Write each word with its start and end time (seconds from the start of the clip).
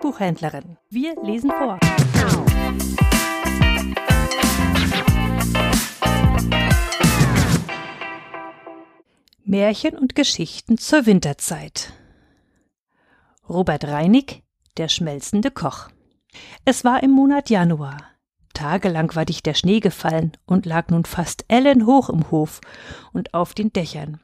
Buchhändlerin. 0.00 0.76
Wir 0.90 1.14
lesen 1.22 1.50
vor. 1.50 1.78
Märchen 9.44 9.96
und 9.96 10.14
Geschichten 10.14 10.78
zur 10.78 11.06
Winterzeit. 11.06 11.92
Robert 13.48 13.84
Reinig, 13.84 14.42
der 14.76 14.88
schmelzende 14.88 15.50
Koch. 15.50 15.88
Es 16.64 16.84
war 16.84 17.02
im 17.02 17.10
Monat 17.10 17.50
Januar. 17.50 17.96
Tagelang 18.52 19.14
war 19.14 19.24
dicht 19.24 19.46
der 19.46 19.54
Schnee 19.54 19.80
gefallen 19.80 20.32
und 20.44 20.66
lag 20.66 20.88
nun 20.88 21.04
fast 21.04 21.44
ellenhoch 21.48 22.10
im 22.10 22.30
Hof 22.30 22.60
und 23.12 23.32
auf 23.32 23.54
den 23.54 23.72
Dächern. 23.72 24.20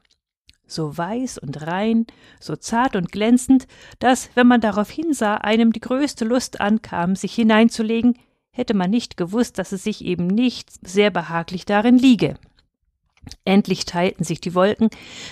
So 0.67 0.97
weiß 0.97 1.37
und 1.37 1.65
rein, 1.65 2.05
so 2.39 2.55
zart 2.55 2.95
und 2.95 3.11
glänzend, 3.11 3.67
dass, 3.99 4.29
wenn 4.35 4.47
man 4.47 4.61
darauf 4.61 4.89
hinsah, 4.89 5.35
einem 5.35 5.71
die 5.71 5.79
größte 5.79 6.25
Lust 6.25 6.59
ankam, 6.59 7.15
sich 7.15 7.33
hineinzulegen, 7.33 8.17
hätte 8.51 8.73
man 8.73 8.89
nicht 8.89 9.17
gewusst, 9.17 9.57
dass 9.57 9.71
es 9.71 9.83
sich 9.83 10.03
eben 10.03 10.27
nicht 10.27 10.69
sehr 10.85 11.09
behaglich 11.09 11.65
darin 11.65 11.97
liege. 11.97 12.35
Endlich 13.45 13.85
teilten 13.85 14.23
sich 14.23 14.41
die 14.41 14.55
Wolken, 14.55 14.89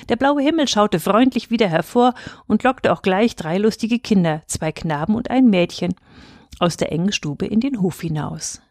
der 0.10 0.16
blaue 0.16 0.42
Himmel 0.42 0.68
schaute 0.68 1.00
freundlich 1.00 1.50
wieder 1.50 1.68
hervor 1.68 2.14
und 2.48 2.64
lockte 2.64 2.92
auch 2.92 3.02
gleich 3.02 3.36
drei 3.36 3.58
lustige 3.58 4.00
Kinder, 4.00 4.44
zwei 4.48 4.72
Knaben 4.72 5.16
und 5.16 5.30
ein 5.30 5.50
Mädchen, 5.50 5.96
aus 6.60 6.78
der 6.78 6.92
engen 6.92 7.12
Stube 7.12 7.46
in 7.46 7.60
den 7.60 7.82
Hof 7.82 8.02
hinaus. 8.02 8.62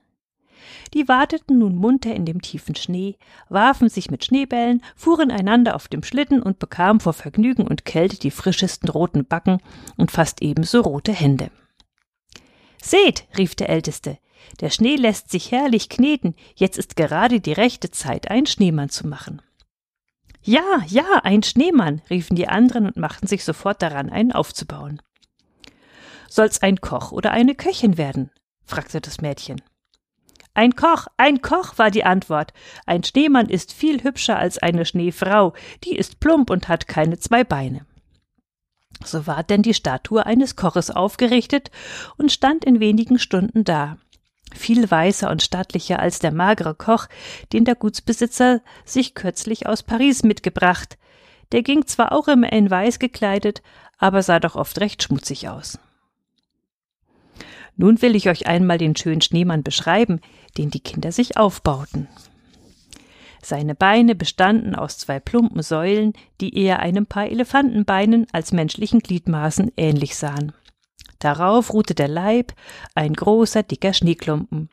Die 0.93 1.09
warteten 1.09 1.59
nun 1.59 1.77
munter 1.77 2.15
in 2.15 2.25
dem 2.25 2.43
tiefen 2.43 2.75
Schnee, 2.75 3.17
warfen 3.49 3.89
sich 3.89 4.11
mit 4.11 4.25
Schneebällen, 4.25 4.83
fuhren 4.97 5.31
einander 5.31 5.75
auf 5.75 5.89
dem 5.89 6.03
Schlitten 6.03 6.43
und 6.43 6.59
bekamen 6.59 7.01
vor 7.01 7.13
Vergnügen 7.13 7.67
und 7.67 7.85
Kälte 7.85 8.19
die 8.19 8.31
frischesten 8.31 8.89
roten 8.89 9.25
Backen 9.25 9.59
und 9.97 10.11
fast 10.11 10.43
ebenso 10.43 10.81
rote 10.81 11.13
Hände. 11.13 11.51
Seht, 12.83 13.27
rief 13.39 13.55
der 13.55 13.71
Älteste, 13.71 14.19
der 14.61 14.71
Schnee 14.71 14.97
lässt 14.97 15.31
sich 15.31 15.51
herrlich 15.51 15.89
kneten, 15.89 16.35
jetzt 16.55 16.79
ist 16.79 16.97
gerade 16.97 17.41
die 17.41 17.53
rechte 17.53 17.91
Zeit, 17.91 18.31
einen 18.31 18.47
Schneemann 18.47 18.91
zu 18.91 19.07
machen. 19.07 19.41
Ja, 20.43 20.83
ja, 20.89 21.21
ein 21.23 21.43
Schneemann, 21.43 22.03
riefen 22.11 22.37
die 22.37 22.49
anderen 22.49 22.87
und 22.87 22.97
machten 22.97 23.27
sich 23.27 23.45
sofort 23.45 23.81
daran, 23.81 24.11
einen 24.11 24.33
aufzubauen. 24.33 25.01
Soll's 26.29 26.61
ein 26.61 26.81
Koch 26.81 27.13
oder 27.13 27.31
eine 27.31 27.55
Köchin 27.55 27.97
werden? 27.97 28.31
fragte 28.67 29.01
das 29.01 29.21
Mädchen. 29.21 29.63
Ein 30.55 30.77
Koch, 30.77 31.09
ein 31.17 31.43
Koch, 31.43 31.79
war 31.79 31.91
die 31.91 32.05
Antwort. 32.05 32.53
Ein 32.87 33.03
Schneemann 33.03 33.49
ist 33.49 33.73
viel 33.73 34.03
hübscher 34.03 34.39
als 34.39 34.59
eine 34.59 34.85
Schneefrau, 34.87 35.53
die 35.83 35.97
ist 35.97 36.21
plump 36.21 36.51
und 36.51 36.69
hat 36.69 36.87
keine 36.87 37.19
zwei 37.19 37.43
Beine. 37.45 37.87
So 39.05 39.27
ward 39.27 39.51
denn 39.51 39.63
die 39.63 39.75
Statue 39.75 40.25
eines 40.25 40.55
Koches 40.55 40.91
aufgerichtet 40.91 41.71
und 42.17 42.31
stand 42.31 42.65
in 42.65 42.79
wenigen 42.79 43.19
Stunden 43.19 43.65
da 43.65 43.99
viel 44.55 44.89
weißer 44.89 45.31
und 45.31 45.43
stattlicher 45.43 45.99
als 45.99 46.19
der 46.19 46.33
magere 46.33 46.75
Koch, 46.75 47.09
den 47.53 47.65
der 47.65 47.75
Gutsbesitzer 47.75 48.61
sich 48.85 49.15
kürzlich 49.15 49.67
aus 49.67 49.83
Paris 49.83 50.23
mitgebracht. 50.23 50.97
Der 51.53 51.63
ging 51.63 51.87
zwar 51.87 52.13
auch 52.13 52.29
immer 52.29 52.53
in 52.53 52.71
weiß 52.71 52.99
gekleidet, 52.99 53.63
aber 53.99 54.23
sah 54.23 54.41
doch 54.41 54.55
oft 54.55 54.81
recht 54.81 55.03
schmutzig 55.03 55.49
aus. 55.49 55.79
Nun 57.77 58.01
will 58.03 58.15
ich 58.15 58.29
euch 58.29 58.47
einmal 58.47 58.79
den 58.79 58.95
schönen 58.97 59.21
Schneemann 59.21 59.63
beschreiben, 59.63 60.21
den 60.57 60.71
die 60.71 60.81
Kinder 60.81 61.13
sich 61.13 61.37
aufbauten. 61.37 62.09
Seine 63.43 63.75
Beine 63.75 64.15
bestanden 64.15 64.75
aus 64.75 64.97
zwei 64.97 65.21
plumpen 65.21 65.63
Säulen, 65.63 66.15
die 66.41 66.57
eher 66.57 66.81
einem 66.81 67.05
Paar 67.07 67.27
Elefantenbeinen 67.27 68.27
als 68.33 68.53
menschlichen 68.53 69.01
Gliedmaßen 69.01 69.71
ähnlich 69.77 70.17
sahen. 70.17 70.53
Darauf 71.19 71.73
ruhte 71.73 71.95
der 71.95 72.09
Leib, 72.09 72.53
ein 72.95 73.13
großer, 73.13 73.63
dicker 73.63 73.93
Schneeklumpen. 73.93 74.71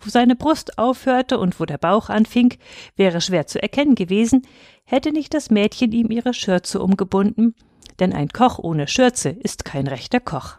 Wo 0.00 0.10
seine 0.10 0.36
Brust 0.36 0.78
aufhörte 0.78 1.38
und 1.38 1.60
wo 1.60 1.64
der 1.64 1.78
Bauch 1.78 2.08
anfing, 2.08 2.54
wäre 2.96 3.20
schwer 3.20 3.46
zu 3.46 3.60
erkennen 3.60 3.94
gewesen, 3.94 4.42
hätte 4.84 5.12
nicht 5.12 5.34
das 5.34 5.50
Mädchen 5.50 5.92
ihm 5.92 6.10
ihre 6.10 6.34
Schürze 6.34 6.80
umgebunden, 6.80 7.54
denn 8.00 8.12
ein 8.12 8.28
Koch 8.28 8.58
ohne 8.58 8.86
Schürze 8.86 9.30
ist 9.30 9.64
kein 9.64 9.86
rechter 9.86 10.20
Koch. 10.20 10.58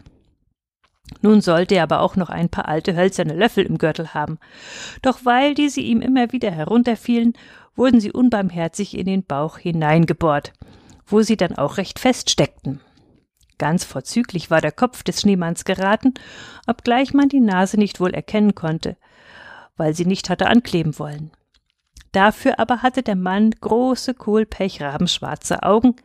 Nun 1.22 1.42
sollte 1.42 1.75
er 1.75 1.84
aber 1.84 2.02
auch 2.02 2.16
noch 2.16 2.30
ein 2.30 2.50
paar 2.50 2.68
alte 2.68 2.96
hölzerne 2.96 3.34
Löffel 3.34 3.66
im 3.66 3.78
Gürtel 3.78 4.14
haben. 4.14 4.40
Doch 5.02 5.25
weil 5.25 5.53
diese 5.53 5.81
ihm 5.81 6.02
immer 6.02 6.31
wieder 6.31 6.52
herunterfielen, 6.52 7.34
wurden 7.75 8.00
sie 8.00 8.12
unbarmherzig 8.12 8.97
in 8.97 9.06
den 9.06 9.24
Bauch 9.24 9.58
hineingebohrt, 9.58 10.53
wo 11.06 11.22
sie 11.22 11.38
dann 11.38 11.56
auch 11.56 11.78
recht 11.78 12.00
fest 12.00 12.30
steckten. 12.30 12.81
Ganz 13.58 13.84
vorzüglich 13.84 14.50
war 14.50 14.62
der 14.62 14.72
Kopf 14.72 15.03
des 15.03 15.22
Schneemanns 15.22 15.66
geraten, 15.66 16.14
obgleich 16.68 17.14
man 17.14 17.28
die 17.28 17.42
Nase 17.42 17.78
nicht 17.78 18.00
wohl 18.00 18.14
erkennen 18.14 18.56
konnte, 18.56 18.96
weil 19.75 19.94
sie 19.94 20.06
nicht 20.06 20.30
hatte 20.30 20.48
ankleben 20.48 20.98
wollen. 20.98 21.31
Dafür 22.12 22.59
aber 22.59 22.81
hatte 22.81 23.03
der 23.03 23.16
Mann 23.16 23.52
große, 23.52 24.14
kohlpechrabenschwarze 24.14 25.64
Augen, 25.64 25.96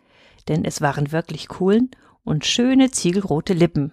denn 0.48 0.64
es 0.64 0.80
waren 0.80 1.12
wirklich 1.12 1.48
Kohlen, 1.48 1.90
und 2.24 2.46
schöne 2.46 2.90
ziegelrote 2.90 3.52
Lippen, 3.52 3.92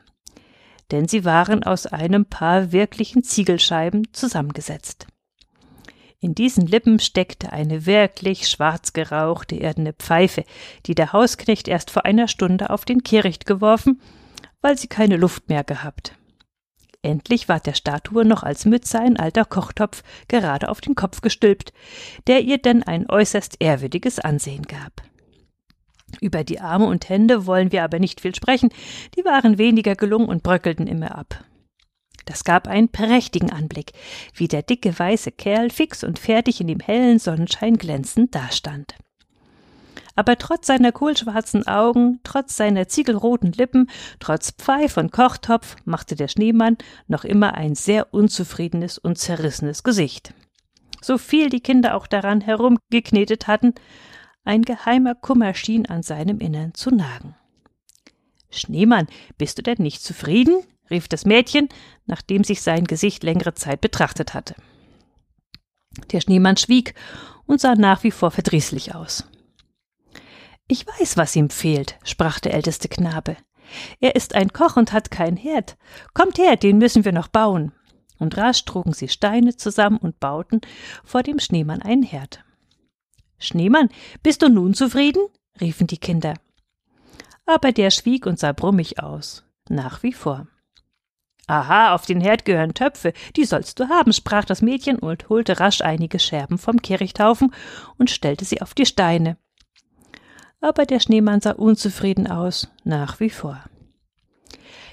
denn 0.91 1.07
sie 1.07 1.25
waren 1.25 1.63
aus 1.63 1.87
einem 1.87 2.25
Paar 2.25 2.71
wirklichen 2.71 3.23
Ziegelscheiben 3.23 4.13
zusammengesetzt. 4.13 5.07
In 6.19 6.35
diesen 6.35 6.67
Lippen 6.67 6.99
steckte 6.99 7.51
eine 7.51 7.87
wirklich 7.87 8.47
schwarz 8.47 8.93
gerauchte 8.93 9.55
erdene 9.55 9.93
Pfeife, 9.93 10.43
die 10.85 10.93
der 10.93 11.13
Hausknecht 11.13 11.67
erst 11.67 11.89
vor 11.89 12.05
einer 12.05 12.27
Stunde 12.27 12.69
auf 12.69 12.85
den 12.85 13.01
Kehricht 13.01 13.47
geworfen, 13.47 13.99
weil 14.61 14.77
sie 14.77 14.87
keine 14.87 15.17
Luft 15.17 15.49
mehr 15.49 15.63
gehabt. 15.63 16.13
Endlich 17.01 17.49
ward 17.49 17.65
der 17.65 17.73
Statue 17.73 18.23
noch 18.23 18.43
als 18.43 18.65
Mütze 18.65 18.99
ein 18.99 19.17
alter 19.17 19.45
Kochtopf 19.45 20.03
gerade 20.27 20.69
auf 20.69 20.81
den 20.81 20.93
Kopf 20.93 21.21
gestülpt, 21.21 21.73
der 22.27 22.41
ihr 22.41 22.59
denn 22.59 22.83
ein 22.83 23.09
äußerst 23.09 23.55
ehrwürdiges 23.59 24.19
Ansehen 24.19 24.63
gab. 24.63 25.01
Über 26.19 26.43
die 26.43 26.59
Arme 26.59 26.85
und 26.85 27.09
Hände 27.09 27.45
wollen 27.45 27.71
wir 27.71 27.83
aber 27.83 27.99
nicht 27.99 28.21
viel 28.21 28.35
sprechen, 28.35 28.69
die 29.17 29.23
waren 29.23 29.57
weniger 29.57 29.95
gelungen 29.95 30.27
und 30.27 30.43
bröckelten 30.43 30.87
immer 30.87 31.15
ab. 31.17 31.43
Das 32.25 32.43
gab 32.43 32.67
einen 32.67 32.89
prächtigen 32.89 33.51
Anblick, 33.51 33.93
wie 34.35 34.47
der 34.47 34.61
dicke 34.61 34.97
weiße 34.97 35.31
Kerl 35.31 35.69
fix 35.69 36.03
und 36.03 36.19
fertig 36.19 36.61
in 36.61 36.67
dem 36.67 36.79
hellen 36.79 37.19
Sonnenschein 37.19 37.77
glänzend 37.77 38.35
dastand. 38.35 38.95
Aber 40.15 40.37
trotz 40.37 40.67
seiner 40.67 40.91
kohlschwarzen 40.91 41.67
Augen, 41.67 42.19
trotz 42.23 42.57
seiner 42.57 42.87
ziegelroten 42.87 43.53
Lippen, 43.53 43.89
trotz 44.19 44.51
Pfeif 44.51 44.97
und 44.97 45.11
Kochtopf 45.11 45.77
machte 45.85 46.15
der 46.15 46.27
Schneemann 46.27 46.77
noch 47.07 47.23
immer 47.23 47.55
ein 47.55 47.75
sehr 47.75 48.13
unzufriedenes 48.13 48.97
und 48.97 49.17
zerrissenes 49.17 49.83
Gesicht. 49.83 50.33
So 51.01 51.17
viel 51.17 51.49
die 51.49 51.61
Kinder 51.61 51.95
auch 51.95 52.07
daran 52.07 52.41
herumgeknetet 52.41 53.47
hatten, 53.47 53.73
ein 54.43 54.63
geheimer 54.63 55.15
Kummer 55.15 55.53
schien 55.53 55.85
an 55.85 56.03
seinem 56.03 56.39
Innern 56.39 56.73
zu 56.73 56.89
nagen. 56.89 57.35
Schneemann, 58.49 59.07
bist 59.37 59.57
du 59.57 59.63
denn 59.63 59.77
nicht 59.79 60.03
zufrieden? 60.03 60.63
rief 60.89 61.07
das 61.07 61.25
Mädchen, 61.25 61.69
nachdem 62.05 62.43
sich 62.43 62.61
sein 62.61 62.83
Gesicht 62.83 63.23
längere 63.23 63.53
Zeit 63.53 63.79
betrachtet 63.79 64.33
hatte. 64.33 64.55
Der 66.11 66.21
Schneemann 66.21 66.57
schwieg 66.57 66.95
und 67.45 67.61
sah 67.61 67.75
nach 67.75 68.03
wie 68.03 68.11
vor 68.11 68.31
verdrießlich 68.31 68.93
aus. 68.93 69.25
Ich 70.67 70.85
weiß, 70.87 71.17
was 71.17 71.35
ihm 71.35 71.49
fehlt, 71.49 71.97
sprach 72.03 72.39
der 72.39 72.53
älteste 72.53 72.87
Knabe. 72.87 73.37
Er 73.99 74.15
ist 74.15 74.35
ein 74.35 74.53
Koch 74.53 74.75
und 74.75 74.93
hat 74.93 75.11
keinen 75.11 75.37
Herd. 75.37 75.77
Kommt 76.13 76.37
her, 76.37 76.55
den 76.57 76.77
müssen 76.77 77.05
wir 77.05 77.11
noch 77.11 77.27
bauen. 77.27 77.71
Und 78.19 78.37
rasch 78.37 78.65
trugen 78.65 78.93
sie 78.93 79.07
Steine 79.07 79.55
zusammen 79.55 79.97
und 79.97 80.19
bauten 80.19 80.61
vor 81.03 81.23
dem 81.23 81.39
Schneemann 81.39 81.81
einen 81.81 82.03
Herd. 82.03 82.43
Schneemann, 83.41 83.89
bist 84.23 84.41
du 84.41 84.49
nun 84.49 84.73
zufrieden? 84.73 85.21
riefen 85.59 85.87
die 85.87 85.97
Kinder. 85.97 86.35
Aber 87.45 87.71
der 87.71 87.91
schwieg 87.91 88.25
und 88.25 88.39
sah 88.39 88.53
brummig 88.53 89.01
aus, 89.01 89.43
nach 89.67 90.03
wie 90.03 90.13
vor. 90.13 90.47
Aha, 91.47 91.93
auf 91.93 92.05
den 92.05 92.21
Herd 92.21 92.45
gehören 92.45 92.73
Töpfe, 92.73 93.13
die 93.35 93.43
sollst 93.43 93.79
du 93.79 93.89
haben, 93.89 94.13
sprach 94.13 94.45
das 94.45 94.61
Mädchen 94.61 94.99
und 94.99 95.27
holte 95.27 95.59
rasch 95.59 95.81
einige 95.81 96.19
Scherben 96.19 96.57
vom 96.57 96.81
Kehrichthaufen 96.81 97.53
und 97.97 98.09
stellte 98.09 98.45
sie 98.45 98.61
auf 98.61 98.73
die 98.73 98.85
Steine. 98.85 99.37
Aber 100.61 100.85
der 100.85 100.99
Schneemann 100.99 101.41
sah 101.41 101.51
unzufrieden 101.51 102.27
aus, 102.27 102.69
nach 102.83 103.19
wie 103.19 103.31
vor. 103.31 103.61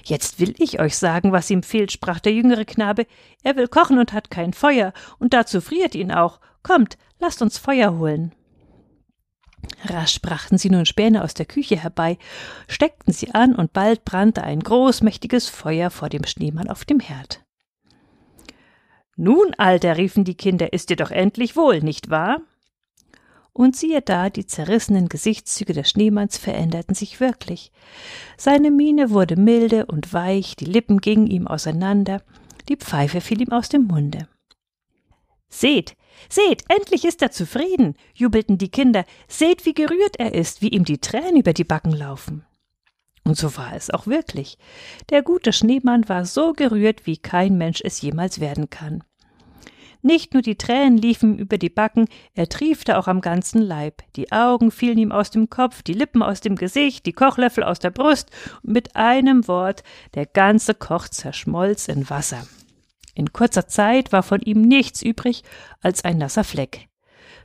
Jetzt 0.03 0.39
will 0.39 0.55
ich 0.57 0.79
euch 0.79 0.97
sagen, 0.97 1.31
was 1.31 1.49
ihm 1.49 1.61
fehlt, 1.61 1.91
sprach 1.91 2.19
der 2.19 2.33
jüngere 2.33 2.65
Knabe. 2.65 3.05
Er 3.43 3.55
will 3.55 3.67
kochen 3.67 3.99
und 3.99 4.11
hat 4.11 4.31
kein 4.31 4.53
Feuer, 4.53 4.91
und 5.19 5.33
dazu 5.33 5.61
friert 5.61 5.93
ihn 5.93 6.11
auch. 6.11 6.39
Kommt, 6.63 6.97
lasst 7.19 7.41
uns 7.41 7.57
Feuer 7.57 7.97
holen. 7.97 8.33
Rasch 9.85 10.21
brachten 10.21 10.57
sie 10.57 10.69
nun 10.69 10.85
Späne 10.85 11.23
aus 11.23 11.33
der 11.33 11.45
Küche 11.45 11.77
herbei, 11.77 12.17
steckten 12.67 13.13
sie 13.13 13.33
an, 13.33 13.55
und 13.55 13.73
bald 13.73 14.05
brannte 14.05 14.43
ein 14.43 14.59
großmächtiges 14.59 15.49
Feuer 15.49 15.89
vor 15.89 16.09
dem 16.09 16.25
Schneemann 16.25 16.69
auf 16.69 16.85
dem 16.85 16.99
Herd. 16.99 17.43
Nun, 19.15 19.53
Alter, 19.57 19.97
riefen 19.97 20.23
die 20.23 20.35
Kinder, 20.35 20.71
ist 20.71 20.89
dir 20.89 20.95
doch 20.95 21.11
endlich 21.11 21.55
wohl, 21.55 21.81
nicht 21.81 22.09
wahr? 22.09 22.41
Und 23.51 23.75
siehe 23.75 24.01
da, 24.01 24.29
die 24.29 24.45
zerrissenen 24.45 25.09
Gesichtszüge 25.09 25.73
des 25.73 25.89
Schneemanns 25.89 26.37
veränderten 26.37 26.95
sich 26.95 27.19
wirklich. 27.19 27.71
Seine 28.37 28.71
Miene 28.71 29.09
wurde 29.09 29.35
milde 29.35 29.85
und 29.87 30.13
weich, 30.13 30.55
die 30.55 30.65
Lippen 30.65 31.01
gingen 31.01 31.27
ihm 31.27 31.47
auseinander, 31.47 32.21
die 32.69 32.77
Pfeife 32.77 33.19
fiel 33.19 33.41
ihm 33.41 33.51
aus 33.51 33.67
dem 33.67 33.85
Munde. 33.87 34.29
Seht, 35.49 35.97
seht, 36.27 36.63
endlich 36.67 37.05
ist 37.05 37.21
er 37.21 37.31
zufrieden, 37.31 37.95
jubelten 38.13 38.57
die 38.57 38.69
Kinder, 38.69 39.05
seht, 39.27 39.65
wie 39.65 39.73
gerührt 39.73 40.19
er 40.19 40.33
ist, 40.33 40.61
wie 40.61 40.69
ihm 40.69 40.85
die 40.85 40.99
Tränen 40.99 41.37
über 41.37 41.53
die 41.53 41.63
Backen 41.63 41.91
laufen. 41.91 42.45
Und 43.23 43.37
so 43.37 43.55
war 43.57 43.75
es 43.75 43.89
auch 43.91 44.07
wirklich. 44.07 44.57
Der 45.09 45.21
gute 45.21 45.53
Schneemann 45.53 46.09
war 46.09 46.25
so 46.25 46.53
gerührt, 46.53 47.05
wie 47.05 47.17
kein 47.17 47.57
Mensch 47.57 47.81
es 47.83 48.01
jemals 48.01 48.39
werden 48.39 48.69
kann. 48.69 49.03
Nicht 50.01 50.33
nur 50.33 50.41
die 50.41 50.55
Tränen 50.55 50.97
liefen 50.97 51.37
über 51.37 51.57
die 51.57 51.69
Backen, 51.69 52.07
er 52.33 52.47
triefte 52.47 52.97
auch 52.97 53.07
am 53.07 53.19
ganzen 53.19 53.61
Leib. 53.61 54.01
Die 54.15 54.31
Augen 54.31 54.71
fielen 54.71 54.97
ihm 54.97 55.11
aus 55.11 55.29
dem 55.29 55.49
Kopf, 55.49 55.83
die 55.83 55.93
Lippen 55.93 56.23
aus 56.23 56.39
dem 56.39 56.55
Gesicht, 56.55 57.05
die 57.05 57.13
Kochlöffel 57.13 57.63
aus 57.63 57.79
der 57.79 57.91
Brust, 57.91 58.31
und 58.63 58.73
mit 58.73 58.95
einem 58.95 59.47
Wort 59.47 59.83
der 60.15 60.25
ganze 60.25 60.73
Koch 60.73 61.09
zerschmolz 61.09 61.89
in 61.89 62.09
Wasser. 62.09 62.47
In 63.19 63.33
kurzer 63.33 63.67
Zeit 63.67 64.13
war 64.13 64.23
von 64.23 64.39
ihm 64.39 64.61
nichts 64.61 65.01
übrig 65.01 65.43
als 65.81 66.05
ein 66.05 66.19
nasser 66.19 66.45
Fleck. 66.45 66.87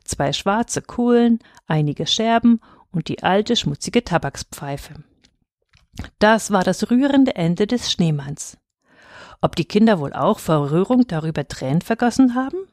Zwei 0.04 0.32
schwarze 0.32 0.82
Kohlen, 0.82 1.40
einige 1.66 2.06
Scherben 2.06 2.60
und 2.92 3.08
die 3.08 3.24
alte 3.24 3.56
schmutzige 3.56 4.04
Tabakspfeife. 4.04 4.94
Das 6.20 6.52
war 6.52 6.62
das 6.62 6.92
rührende 6.92 7.34
Ende 7.34 7.66
des 7.66 7.90
Schneemanns. 7.90 8.56
Ob 9.40 9.56
die 9.56 9.64
Kinder 9.64 9.98
wohl 9.98 10.12
auch 10.12 10.38
vor 10.38 10.70
Rührung 10.70 11.08
darüber 11.08 11.48
Tränen 11.48 11.82
vergossen 11.82 12.36
haben? 12.36 12.68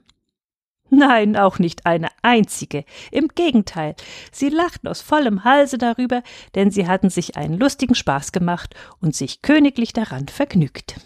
Nein, 0.92 1.36
auch 1.36 1.58
nicht 1.58 1.88
eine 1.88 2.10
einzige. 2.22 2.86
Im 3.10 3.30
Gegenteil, 3.30 3.96
sie 4.32 4.50
lachten 4.50 4.88
aus 4.88 5.02
vollem 5.02 5.44
Halse 5.44 5.80
darüber, 5.80 6.22
denn 6.54 6.70
sie 6.70 6.88
hatten 6.88 7.10
sich 7.10 7.36
einen 7.36 7.58
lustigen 7.58 7.96
Spaß 7.96 8.32
gemacht 8.32 8.76
und 9.00 9.16
sich 9.16 9.42
königlich 9.42 9.92
daran 9.92 10.28
vergnügt. 10.28 11.02